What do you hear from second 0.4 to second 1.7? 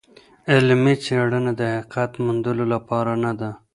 علمي څېړنه د